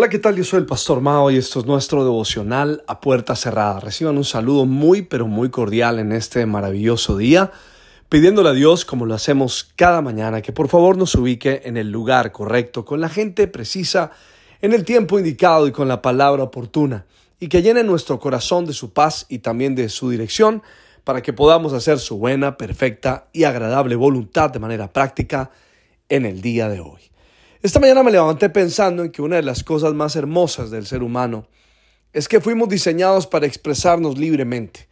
Hola, 0.00 0.08
¿qué 0.08 0.20
tal? 0.20 0.36
Yo 0.36 0.44
soy 0.44 0.60
el 0.60 0.66
Pastor 0.66 1.00
Mao 1.00 1.28
y 1.28 1.38
esto 1.38 1.58
es 1.58 1.66
nuestro 1.66 2.04
devocional 2.04 2.84
a 2.86 3.00
puerta 3.00 3.34
cerrada. 3.34 3.80
Reciban 3.80 4.16
un 4.16 4.24
saludo 4.24 4.64
muy, 4.64 5.02
pero 5.02 5.26
muy 5.26 5.50
cordial 5.50 5.98
en 5.98 6.12
este 6.12 6.46
maravilloso 6.46 7.16
día, 7.16 7.50
pidiéndole 8.08 8.50
a 8.50 8.52
Dios, 8.52 8.84
como 8.84 9.06
lo 9.06 9.14
hacemos 9.14 9.72
cada 9.74 10.00
mañana, 10.00 10.40
que 10.40 10.52
por 10.52 10.68
favor 10.68 10.96
nos 10.96 11.16
ubique 11.16 11.62
en 11.64 11.76
el 11.76 11.90
lugar 11.90 12.30
correcto, 12.30 12.84
con 12.84 13.00
la 13.00 13.08
gente 13.08 13.48
precisa, 13.48 14.12
en 14.62 14.72
el 14.72 14.84
tiempo 14.84 15.18
indicado 15.18 15.66
y 15.66 15.72
con 15.72 15.88
la 15.88 16.00
palabra 16.00 16.44
oportuna, 16.44 17.04
y 17.40 17.48
que 17.48 17.62
llene 17.62 17.82
nuestro 17.82 18.20
corazón 18.20 18.66
de 18.66 18.74
su 18.74 18.92
paz 18.92 19.26
y 19.28 19.40
también 19.40 19.74
de 19.74 19.88
su 19.88 20.10
dirección, 20.10 20.62
para 21.02 21.22
que 21.22 21.32
podamos 21.32 21.72
hacer 21.72 21.98
su 21.98 22.18
buena, 22.18 22.56
perfecta 22.56 23.26
y 23.32 23.42
agradable 23.42 23.96
voluntad 23.96 24.50
de 24.50 24.60
manera 24.60 24.92
práctica 24.92 25.50
en 26.08 26.24
el 26.24 26.40
día 26.40 26.68
de 26.68 26.78
hoy. 26.78 27.00
Esta 27.60 27.80
mañana 27.80 28.04
me 28.04 28.12
levanté 28.12 28.50
pensando 28.50 29.02
en 29.02 29.10
que 29.10 29.20
una 29.20 29.34
de 29.34 29.42
las 29.42 29.64
cosas 29.64 29.92
más 29.92 30.14
hermosas 30.14 30.70
del 30.70 30.86
ser 30.86 31.02
humano 31.02 31.48
es 32.12 32.28
que 32.28 32.40
fuimos 32.40 32.68
diseñados 32.68 33.26
para 33.26 33.46
expresarnos 33.46 34.16
libremente. 34.16 34.88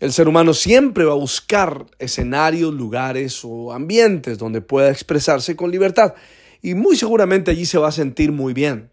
El 0.00 0.10
ser 0.14 0.26
humano 0.26 0.54
siempre 0.54 1.04
va 1.04 1.12
a 1.12 1.16
buscar 1.16 1.84
escenarios, 1.98 2.72
lugares 2.72 3.42
o 3.44 3.74
ambientes 3.74 4.38
donde 4.38 4.62
pueda 4.62 4.90
expresarse 4.90 5.54
con 5.54 5.70
libertad 5.70 6.14
y 6.62 6.72
muy 6.72 6.96
seguramente 6.96 7.50
allí 7.50 7.66
se 7.66 7.76
va 7.76 7.88
a 7.88 7.92
sentir 7.92 8.32
muy 8.32 8.54
bien. 8.54 8.90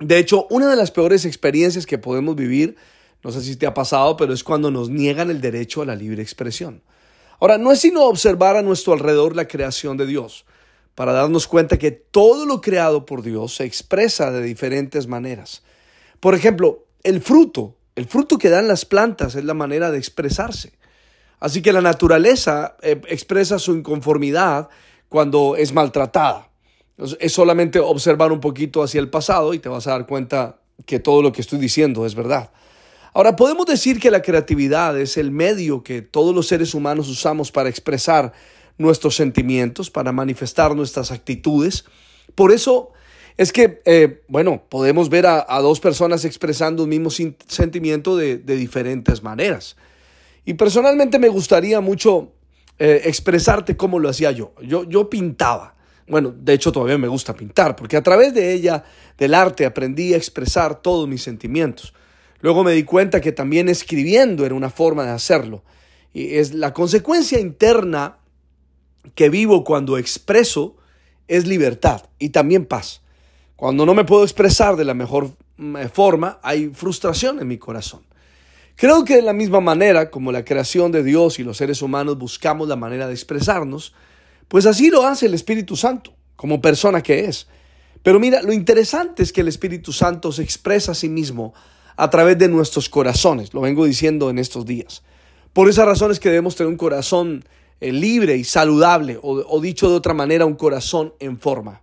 De 0.00 0.18
hecho, 0.18 0.48
una 0.50 0.68
de 0.68 0.74
las 0.74 0.90
peores 0.90 1.24
experiencias 1.24 1.86
que 1.86 1.98
podemos 1.98 2.34
vivir, 2.34 2.74
no 3.22 3.30
sé 3.30 3.42
si 3.42 3.54
te 3.54 3.66
ha 3.66 3.74
pasado, 3.74 4.16
pero 4.16 4.34
es 4.34 4.42
cuando 4.42 4.72
nos 4.72 4.90
niegan 4.90 5.30
el 5.30 5.40
derecho 5.40 5.82
a 5.82 5.86
la 5.86 5.94
libre 5.94 6.20
expresión. 6.20 6.82
Ahora, 7.38 7.58
no 7.58 7.70
es 7.70 7.78
sino 7.78 8.02
observar 8.02 8.56
a 8.56 8.62
nuestro 8.62 8.92
alrededor 8.92 9.36
la 9.36 9.46
creación 9.46 9.96
de 9.96 10.06
Dios 10.06 10.44
para 10.94 11.12
darnos 11.12 11.46
cuenta 11.46 11.78
que 11.78 11.90
todo 11.90 12.46
lo 12.46 12.60
creado 12.60 13.04
por 13.06 13.22
Dios 13.22 13.56
se 13.56 13.64
expresa 13.64 14.30
de 14.30 14.42
diferentes 14.42 15.06
maneras. 15.06 15.62
Por 16.20 16.34
ejemplo, 16.34 16.86
el 17.02 17.20
fruto, 17.20 17.76
el 17.96 18.06
fruto 18.06 18.38
que 18.38 18.48
dan 18.48 18.68
las 18.68 18.84
plantas 18.84 19.34
es 19.34 19.44
la 19.44 19.54
manera 19.54 19.90
de 19.90 19.98
expresarse. 19.98 20.72
Así 21.40 21.62
que 21.62 21.72
la 21.72 21.80
naturaleza 21.80 22.76
eh, 22.80 23.00
expresa 23.08 23.58
su 23.58 23.74
inconformidad 23.74 24.68
cuando 25.08 25.56
es 25.56 25.72
maltratada. 25.72 26.48
Es 27.18 27.32
solamente 27.32 27.80
observar 27.80 28.30
un 28.30 28.40
poquito 28.40 28.82
hacia 28.82 29.00
el 29.00 29.10
pasado 29.10 29.52
y 29.52 29.58
te 29.58 29.68
vas 29.68 29.86
a 29.86 29.90
dar 29.90 30.06
cuenta 30.06 30.60
que 30.86 31.00
todo 31.00 31.22
lo 31.22 31.32
que 31.32 31.40
estoy 31.40 31.58
diciendo 31.58 32.06
es 32.06 32.14
verdad. 32.14 32.50
Ahora, 33.12 33.36
podemos 33.36 33.66
decir 33.66 34.00
que 34.00 34.10
la 34.10 34.22
creatividad 34.22 34.98
es 34.98 35.16
el 35.16 35.30
medio 35.30 35.82
que 35.82 36.02
todos 36.02 36.34
los 36.34 36.48
seres 36.48 36.74
humanos 36.74 37.08
usamos 37.08 37.52
para 37.52 37.68
expresar 37.68 38.32
nuestros 38.78 39.16
sentimientos, 39.16 39.90
para 39.90 40.12
manifestar 40.12 40.74
nuestras 40.74 41.10
actitudes. 41.10 41.84
Por 42.34 42.52
eso 42.52 42.92
es 43.36 43.52
que, 43.52 43.82
eh, 43.84 44.22
bueno, 44.28 44.62
podemos 44.68 45.08
ver 45.08 45.26
a, 45.26 45.60
dos 45.60 45.80
personas 45.80 46.24
expresando 46.24 46.84
un 46.84 46.88
mismo 46.88 47.10
sentimiento 47.10 48.16
de, 48.16 48.38
diferentes 48.38 49.22
maneras. 49.22 49.76
Y 50.44 50.54
personalmente 50.54 51.18
me 51.18 51.28
gustaría 51.28 51.80
mucho 51.80 52.32
eh, 52.78 53.02
expresarte 53.04 53.76
cómo 53.76 53.98
lo 53.98 54.08
hacía 54.08 54.30
yo. 54.30 54.52
yo. 54.62 54.84
Yo 54.84 55.10
pintaba. 55.10 55.74
Bueno, 56.06 56.34
de 56.36 56.52
hecho 56.52 56.70
todavía 56.70 56.98
me 56.98 57.08
gusta 57.08 57.34
pintar, 57.34 57.76
porque 57.76 57.96
a 57.96 58.02
través 58.02 58.34
de 58.34 58.52
ella, 58.52 58.84
del 59.16 59.32
arte, 59.32 59.64
aprendí 59.64 60.12
a 60.12 60.18
expresar 60.18 60.82
todos 60.82 61.08
mis 61.08 61.22
sentimientos. 61.22 61.94
Luego 62.40 62.62
me 62.62 62.72
di 62.72 62.84
cuenta 62.84 63.22
que 63.22 63.32
también 63.32 63.70
escribiendo 63.70 64.44
era 64.44 64.54
una 64.54 64.68
forma 64.68 65.04
de 65.04 65.12
hacerlo. 65.12 65.64
Y 66.12 66.36
es 66.36 66.52
la 66.52 66.74
consecuencia 66.74 67.40
interna 67.40 68.18
que 69.14 69.28
vivo 69.28 69.64
cuando 69.64 69.98
expreso 69.98 70.76
es 71.28 71.46
libertad 71.46 72.02
y 72.18 72.30
también 72.30 72.66
paz. 72.66 73.02
Cuando 73.56 73.86
no 73.86 73.94
me 73.94 74.04
puedo 74.04 74.24
expresar 74.24 74.76
de 74.76 74.84
la 74.84 74.94
mejor 74.94 75.30
mm, 75.56 75.76
eh, 75.76 75.88
forma, 75.88 76.38
hay 76.42 76.68
frustración 76.68 77.40
en 77.40 77.48
mi 77.48 77.58
corazón. 77.58 78.02
Creo 78.76 79.04
que 79.04 79.16
de 79.16 79.22
la 79.22 79.32
misma 79.32 79.60
manera 79.60 80.10
como 80.10 80.32
la 80.32 80.44
creación 80.44 80.90
de 80.90 81.04
Dios 81.04 81.38
y 81.38 81.44
los 81.44 81.58
seres 81.58 81.80
humanos 81.80 82.18
buscamos 82.18 82.66
la 82.68 82.76
manera 82.76 83.06
de 83.06 83.14
expresarnos, 83.14 83.94
pues 84.48 84.66
así 84.66 84.90
lo 84.90 85.06
hace 85.06 85.26
el 85.26 85.34
Espíritu 85.34 85.76
Santo, 85.76 86.12
como 86.34 86.60
persona 86.60 87.00
que 87.00 87.26
es. 87.26 87.46
Pero 88.02 88.18
mira, 88.18 88.42
lo 88.42 88.52
interesante 88.52 89.22
es 89.22 89.32
que 89.32 89.42
el 89.42 89.48
Espíritu 89.48 89.92
Santo 89.92 90.32
se 90.32 90.42
expresa 90.42 90.92
a 90.92 90.94
sí 90.94 91.08
mismo 91.08 91.54
a 91.96 92.10
través 92.10 92.36
de 92.36 92.48
nuestros 92.48 92.88
corazones, 92.88 93.54
lo 93.54 93.60
vengo 93.60 93.84
diciendo 93.84 94.28
en 94.28 94.40
estos 94.40 94.66
días. 94.66 95.02
Por 95.52 95.68
esa 95.68 95.84
razón 95.84 96.10
es 96.10 96.18
que 96.18 96.28
debemos 96.28 96.56
tener 96.56 96.68
un 96.68 96.76
corazón 96.76 97.44
eh, 97.84 97.92
libre 97.92 98.34
y 98.34 98.44
saludable, 98.44 99.18
o, 99.20 99.60
dicho 99.60 99.90
de 99.90 99.96
otra 99.96 100.14
manera, 100.14 100.46
un 100.46 100.54
corazón 100.54 101.12
en 101.18 101.38
forma. 101.38 101.82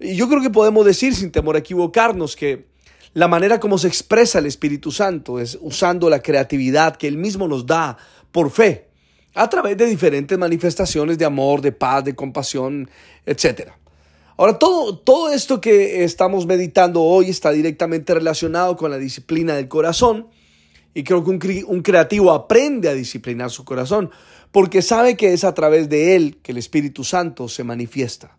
Y 0.00 0.16
yo 0.16 0.28
creo 0.28 0.42
que 0.42 0.50
podemos 0.50 0.84
decir, 0.84 1.14
sin 1.14 1.30
temor 1.30 1.54
a 1.54 1.60
equivocarnos, 1.60 2.34
que 2.34 2.66
la 3.14 3.28
manera 3.28 3.60
como 3.60 3.78
se 3.78 3.86
expresa 3.86 4.40
el 4.40 4.46
Espíritu 4.46 4.90
Santo 4.90 5.38
es 5.38 5.56
usando 5.60 6.10
la 6.10 6.18
creatividad 6.18 6.96
que 6.96 7.06
Él 7.06 7.16
mismo 7.16 7.46
nos 7.46 7.64
da 7.64 7.96
por 8.32 8.50
fe, 8.50 8.88
a 9.34 9.48
través 9.48 9.76
de 9.76 9.86
diferentes 9.86 10.36
manifestaciones 10.36 11.16
de 11.16 11.26
amor, 11.26 11.60
de 11.60 11.70
paz, 11.70 12.02
de 12.02 12.16
compasión, 12.16 12.90
etc. 13.24 13.70
Ahora, 14.36 14.58
todo, 14.58 14.98
todo 14.98 15.32
esto 15.32 15.60
que 15.60 16.02
estamos 16.02 16.44
meditando 16.44 17.02
hoy 17.02 17.30
está 17.30 17.52
directamente 17.52 18.14
relacionado 18.14 18.76
con 18.76 18.90
la 18.90 18.98
disciplina 18.98 19.54
del 19.54 19.68
corazón 19.68 20.26
y 20.94 21.04
creo 21.04 21.22
que 21.24 21.30
un, 21.30 21.40
un 21.66 21.82
creativo 21.82 22.32
aprende 22.32 22.88
a 22.88 22.94
disciplinar 22.94 23.50
su 23.50 23.64
corazón 23.64 24.10
porque 24.50 24.82
sabe 24.82 25.16
que 25.16 25.32
es 25.32 25.44
a 25.44 25.54
través 25.54 25.88
de 25.88 26.16
él 26.16 26.38
que 26.42 26.52
el 26.52 26.58
Espíritu 26.58 27.04
Santo 27.04 27.48
se 27.48 27.64
manifiesta. 27.64 28.36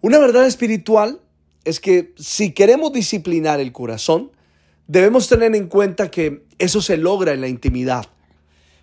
Una 0.00 0.18
verdad 0.18 0.46
espiritual 0.46 1.20
es 1.64 1.80
que 1.80 2.12
si 2.16 2.52
queremos 2.52 2.92
disciplinar 2.92 3.60
el 3.60 3.72
corazón, 3.72 4.30
debemos 4.86 5.28
tener 5.28 5.54
en 5.54 5.68
cuenta 5.68 6.10
que 6.10 6.44
eso 6.58 6.80
se 6.80 6.96
logra 6.96 7.32
en 7.32 7.40
la 7.40 7.48
intimidad. 7.48 8.06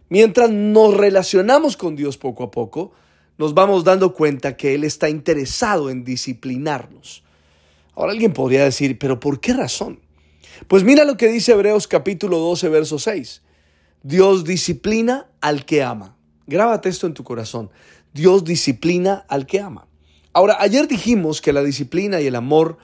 Mientras 0.10 0.50
nos 0.50 0.96
relacionamos 0.96 1.78
con 1.78 1.96
Dios 1.96 2.18
poco 2.18 2.44
a 2.44 2.52
poco, 2.52 2.92
nos 3.38 3.54
vamos 3.54 3.84
dando 3.84 4.14
cuenta 4.14 4.58
que 4.58 4.76
Él 4.76 4.84
está 4.84 5.10
interesado 5.10 5.90
en 5.90 6.04
disciplinarnos. 6.04 7.24
Ahora 7.96 8.12
alguien 8.12 8.34
podría 8.34 8.64
decir, 8.64 8.98
pero 8.98 9.20
¿por 9.20 9.40
qué 9.40 9.54
razón? 9.54 10.00
Pues 10.68 10.84
mira 10.84 11.06
lo 11.06 11.18
que 11.18 11.28
dice 11.28 11.54
Hebreos 11.54 11.88
capítulo 11.88 12.38
12, 12.40 12.70
verso 12.70 13.00
6. 13.00 13.42
Dios 14.04 14.44
disciplina 14.44 15.28
al 15.42 15.66
que 15.66 15.84
ama. 15.84 16.16
Grábate 16.48 16.90
esto 16.90 17.08
en 17.08 17.14
tu 17.14 17.24
corazón. 17.24 17.70
Dios 18.14 18.44
disciplina 18.44 19.26
al 19.28 19.46
que 19.46 19.60
ama. 19.60 19.88
Ahora, 20.34 20.58
ayer 20.60 20.88
dijimos 20.88 21.42
que 21.42 21.54
la 21.54 21.64
disciplina 21.64 22.22
y 22.22 22.28
el 22.28 22.36
amor 22.36 22.78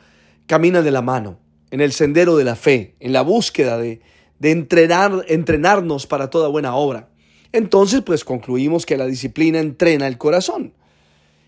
caminan 0.47 0.83
de 0.83 0.91
la 0.91 1.01
mano, 1.01 1.39
en 1.71 1.81
el 1.81 1.91
sendero 1.91 2.37
de 2.37 2.43
la 2.43 2.55
fe, 2.55 2.95
en 2.99 3.13
la 3.13 3.21
búsqueda 3.21 3.77
de, 3.77 4.01
entrenar, 4.41 5.25
entrenarnos 5.27 6.07
para 6.07 6.29
toda 6.29 6.47
buena 6.47 6.75
obra. 6.75 7.09
Entonces, 7.51 8.01
pues 8.01 8.23
concluimos 8.23 8.85
que 8.85 8.97
la 8.97 9.05
disciplina 9.05 9.59
entrena 9.59 10.07
el 10.07 10.17
corazón. 10.17 10.73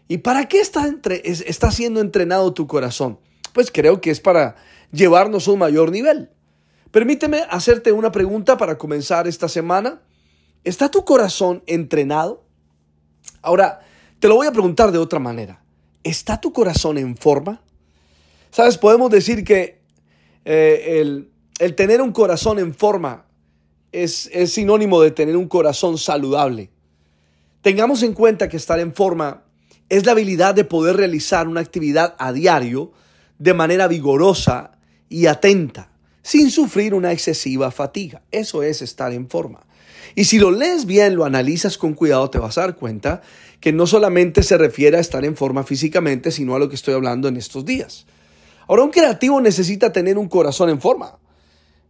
¿Y 0.07 0.19
para 0.19 0.47
qué 0.47 0.61
está, 0.61 0.87
está 1.23 1.71
siendo 1.71 1.99
entrenado 1.99 2.53
tu 2.53 2.65
corazón? 2.65 3.19
Pues 3.57 3.71
creo 3.71 4.01
que 4.01 4.11
es 4.11 4.19
para 4.19 4.55
llevarnos 4.91 5.47
a 5.47 5.51
un 5.51 5.57
mayor 5.57 5.89
nivel. 5.89 6.29
Permíteme 6.91 7.41
hacerte 7.49 7.91
una 7.91 8.11
pregunta 8.11 8.55
para 8.55 8.77
comenzar 8.77 9.27
esta 9.27 9.49
semana 9.49 10.03
¿Está 10.63 10.91
tu 10.91 11.03
corazón 11.05 11.63
entrenado? 11.65 12.43
Ahora, 13.41 13.79
te 14.19 14.27
lo 14.27 14.35
voy 14.35 14.45
a 14.45 14.51
preguntar 14.51 14.91
de 14.91 14.99
otra 14.99 15.17
manera. 15.17 15.63
¿Está 16.03 16.39
tu 16.39 16.53
corazón 16.53 16.99
en 16.99 17.17
forma? 17.17 17.63
Sabes, 18.51 18.77
podemos 18.77 19.09
decir 19.09 19.43
que 19.43 19.81
eh, 20.45 21.01
el, 21.59 21.75
tener 21.75 21.99
un 21.99 22.11
corazón 22.11 22.59
en 22.59 22.75
forma 22.75 23.25
es, 23.91 24.29
es 24.31 24.53
sinónimo 24.53 25.01
de 25.01 25.09
tener 25.09 25.35
un 25.35 25.47
corazón 25.47 25.97
saludable. 25.97 26.69
Tengamos 27.63 28.03
en 28.03 28.13
cuenta 28.13 28.49
que 28.49 28.57
estar 28.57 28.79
en 28.79 28.93
forma 28.93 29.45
es 29.89 30.05
la 30.05 30.11
habilidad 30.11 30.53
de 30.53 30.63
poder 30.63 30.95
realizar 30.95 31.47
una 31.47 31.61
actividad 31.61 32.15
a 32.19 32.33
diario 32.33 32.91
de 33.39 33.53
manera 33.53 33.87
vigorosa 33.87 34.71
y 35.09 35.27
atenta, 35.27 35.91
sin 36.21 36.51
sufrir 36.51 36.93
una 36.93 37.11
excesiva 37.11 37.71
fatiga. 37.71 38.21
Eso 38.31 38.63
es 38.63 38.81
estar 38.81 39.13
en 39.13 39.29
forma. 39.29 39.65
Y 40.15 40.25
si 40.25 40.39
lo 40.39 40.51
lees 40.51 40.85
bien, 40.85 41.15
lo 41.15 41.25
analizas 41.25 41.77
con 41.77 41.93
cuidado, 41.93 42.29
te 42.29 42.39
vas 42.39 42.57
a 42.57 42.61
dar 42.61 42.75
cuenta 42.75 43.21
que 43.59 43.73
no 43.73 43.87
solamente 43.87 44.43
se 44.43 44.57
refiere 44.57 44.97
a 44.97 44.99
estar 44.99 45.23
en 45.25 45.35
forma 45.35 45.63
físicamente, 45.63 46.31
sino 46.31 46.55
a 46.55 46.59
lo 46.59 46.69
que 46.69 46.75
estoy 46.75 46.93
hablando 46.93 47.27
en 47.27 47.37
estos 47.37 47.65
días. 47.65 48.05
Ahora, 48.67 48.83
un 48.83 48.91
creativo 48.91 49.39
necesita 49.41 49.91
tener 49.91 50.17
un 50.17 50.27
corazón 50.27 50.69
en 50.69 50.81
forma, 50.81 51.19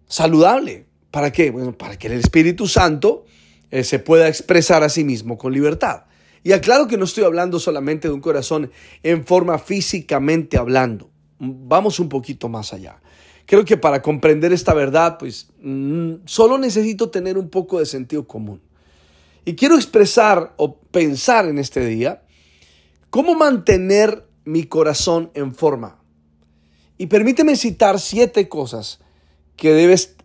saludable. 0.07 0.85
¿Para 1.11 1.31
qué? 1.31 1.51
Bueno, 1.51 1.77
para 1.77 1.97
que 1.97 2.07
el 2.07 2.13
Espíritu 2.13 2.67
Santo 2.67 3.25
eh, 3.71 3.83
se 3.83 3.99
pueda 3.99 4.27
expresar 4.27 4.83
a 4.83 4.89
sí 4.89 5.03
mismo 5.03 5.37
con 5.37 5.53
libertad. 5.53 6.03
Y 6.43 6.51
aclaro 6.51 6.87
que 6.87 6.97
no 6.97 7.05
estoy 7.05 7.23
hablando 7.23 7.59
solamente 7.59 8.07
de 8.07 8.13
un 8.13 8.21
corazón 8.21 8.71
en 9.03 9.25
forma 9.25 9.57
físicamente 9.57 10.57
hablando. 10.57 11.09
Vamos 11.39 11.99
un 11.99 12.09
poquito 12.09 12.49
más 12.49 12.73
allá. 12.73 12.99
Creo 13.45 13.63
que 13.63 13.77
para 13.77 14.01
comprender 14.01 14.51
esta 14.51 14.73
verdad, 14.73 15.17
pues 15.17 15.49
mm, 15.61 16.15
solo 16.25 16.57
necesito 16.57 17.09
tener 17.09 17.37
un 17.37 17.49
poco 17.49 17.79
de 17.79 17.85
sentido 17.85 18.27
común. 18.27 18.61
Y 19.45 19.55
quiero 19.55 19.75
expresar 19.75 20.53
o 20.57 20.75
pensar 20.77 21.47
en 21.47 21.57
este 21.57 21.85
día 21.85 22.23
cómo 23.09 23.35
mantener 23.35 24.27
mi 24.43 24.63
corazón 24.63 25.31
en 25.33 25.55
forma. 25.55 26.01
Y 26.97 27.07
permíteme 27.07 27.55
citar 27.55 27.99
siete 27.99 28.49
cosas 28.49 28.99
que 29.55 29.71
debes 29.71 30.17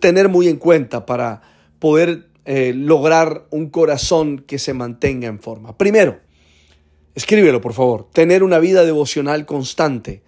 tener 0.00 0.28
muy 0.28 0.48
en 0.48 0.56
cuenta 0.56 1.06
para 1.06 1.42
poder 1.78 2.28
eh, 2.44 2.72
lograr 2.74 3.46
un 3.50 3.70
corazón 3.70 4.38
que 4.38 4.58
se 4.58 4.72
mantenga 4.72 5.28
en 5.28 5.38
forma. 5.38 5.76
Primero, 5.78 6.18
escríbelo 7.14 7.60
por 7.60 7.74
favor, 7.74 8.08
tener 8.12 8.42
una 8.42 8.58
vida 8.58 8.84
devocional 8.84 9.46
constante 9.46 10.22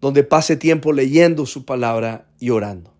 donde 0.00 0.24
pase 0.24 0.56
tiempo 0.56 0.92
leyendo 0.92 1.46
su 1.46 1.64
palabra 1.64 2.26
y 2.38 2.50
orando. 2.50 2.92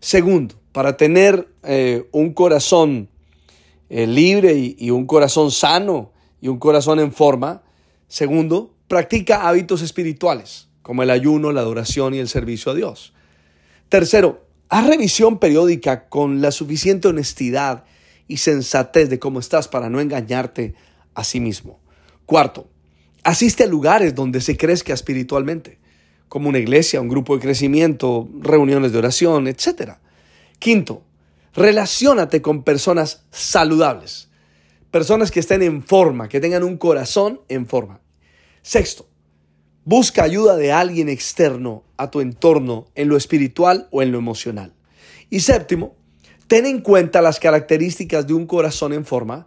Segundo, 0.00 0.56
para 0.72 0.96
tener 0.96 1.48
eh, 1.62 2.08
un 2.12 2.34
corazón 2.34 3.08
eh, 3.88 4.06
libre 4.06 4.54
y, 4.54 4.90
un 4.90 5.06
corazón 5.06 5.50
sano 5.50 6.12
y 6.40 6.48
un 6.48 6.58
corazón 6.58 7.00
en 7.00 7.12
forma. 7.12 7.62
Segundo, 8.08 8.74
practica 8.88 9.48
hábitos 9.48 9.82
espirituales 9.82 10.68
como 10.82 11.02
el 11.02 11.10
ayuno, 11.10 11.52
la 11.52 11.62
adoración 11.62 12.12
y 12.12 12.18
el 12.18 12.28
servicio 12.28 12.72
a 12.72 12.74
Dios. 12.74 13.14
Tercero, 13.88 14.46
haz 14.68 14.86
revisión 14.86 15.38
periódica 15.38 16.08
con 16.08 16.42
la 16.42 16.50
suficiente 16.50 17.08
honestidad 17.08 17.84
y 18.28 18.38
sensatez 18.38 19.08
de 19.08 19.18
cómo 19.18 19.40
estás 19.40 19.68
para 19.68 19.88
no 19.88 20.00
engañarte 20.00 20.74
a 21.14 21.24
sí 21.24 21.40
mismo. 21.40 21.80
Cuarto, 22.26 22.68
asiste 23.22 23.64
a 23.64 23.66
lugares 23.66 24.14
donde 24.14 24.40
se 24.40 24.56
crezca 24.56 24.92
espiritualmente 24.92 25.78
como 26.28 26.48
una 26.48 26.58
iglesia, 26.58 27.00
un 27.00 27.08
grupo 27.08 27.36
de 27.36 27.42
crecimiento, 27.42 28.28
reuniones 28.40 28.92
de 28.92 28.98
oración, 28.98 29.46
etc. 29.46 29.94
Quinto, 30.58 31.02
relaciónate 31.54 32.42
con 32.42 32.62
personas 32.62 33.24
saludables, 33.30 34.28
personas 34.90 35.30
que 35.30 35.40
estén 35.40 35.62
en 35.62 35.82
forma, 35.82 36.28
que 36.28 36.40
tengan 36.40 36.64
un 36.64 36.76
corazón 36.76 37.40
en 37.48 37.66
forma. 37.66 38.00
Sexto, 38.62 39.06
busca 39.84 40.24
ayuda 40.24 40.56
de 40.56 40.72
alguien 40.72 41.08
externo 41.08 41.84
a 41.96 42.10
tu 42.10 42.20
entorno 42.20 42.86
en 42.94 43.08
lo 43.08 43.16
espiritual 43.16 43.88
o 43.90 44.02
en 44.02 44.12
lo 44.12 44.18
emocional. 44.18 44.74
Y 45.30 45.40
séptimo, 45.40 45.96
ten 46.46 46.66
en 46.66 46.80
cuenta 46.80 47.22
las 47.22 47.38
características 47.40 48.26
de 48.26 48.34
un 48.34 48.46
corazón 48.46 48.92
en 48.92 49.04
forma 49.04 49.46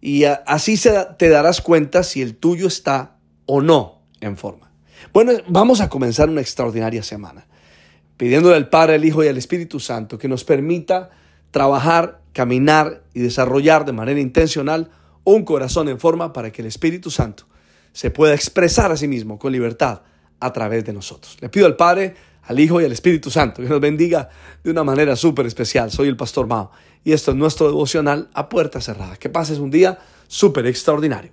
y 0.00 0.24
así 0.24 0.80
te 1.18 1.28
darás 1.28 1.60
cuenta 1.60 2.02
si 2.02 2.22
el 2.22 2.36
tuyo 2.36 2.66
está 2.66 3.18
o 3.46 3.60
no 3.60 4.02
en 4.20 4.36
forma. 4.36 4.71
Bueno, 5.12 5.32
vamos 5.48 5.80
a 5.80 5.88
comenzar 5.88 6.28
una 6.28 6.40
extraordinaria 6.40 7.02
semana, 7.02 7.46
pidiéndole 8.16 8.56
al 8.56 8.68
Padre, 8.68 8.94
al 8.94 9.04
Hijo 9.04 9.24
y 9.24 9.28
al 9.28 9.36
Espíritu 9.36 9.80
Santo 9.80 10.18
que 10.18 10.28
nos 10.28 10.44
permita 10.44 11.10
trabajar, 11.50 12.20
caminar 12.32 13.02
y 13.14 13.20
desarrollar 13.20 13.84
de 13.84 13.92
manera 13.92 14.20
intencional 14.20 14.90
un 15.24 15.44
corazón 15.44 15.88
en 15.88 15.98
forma 15.98 16.32
para 16.32 16.50
que 16.50 16.62
el 16.62 16.68
Espíritu 16.68 17.10
Santo 17.10 17.44
se 17.92 18.10
pueda 18.10 18.34
expresar 18.34 18.90
a 18.90 18.96
sí 18.96 19.06
mismo 19.06 19.38
con 19.38 19.52
libertad 19.52 20.02
a 20.40 20.52
través 20.52 20.84
de 20.84 20.92
nosotros. 20.92 21.36
Le 21.40 21.48
pido 21.48 21.66
al 21.66 21.76
Padre, 21.76 22.14
al 22.42 22.58
Hijo 22.58 22.80
y 22.80 22.84
al 22.84 22.92
Espíritu 22.92 23.30
Santo 23.30 23.62
que 23.62 23.68
nos 23.68 23.80
bendiga 23.80 24.28
de 24.64 24.70
una 24.70 24.82
manera 24.82 25.14
súper 25.14 25.46
especial. 25.46 25.90
Soy 25.90 26.08
el 26.08 26.16
Pastor 26.16 26.46
Mao 26.46 26.70
y 27.04 27.12
esto 27.12 27.30
es 27.30 27.36
nuestro 27.36 27.66
devocional 27.66 28.28
a 28.34 28.48
puerta 28.48 28.80
cerrada. 28.80 29.16
Que 29.16 29.28
pases 29.28 29.58
un 29.58 29.70
día 29.70 29.98
súper 30.26 30.66
extraordinario. 30.66 31.32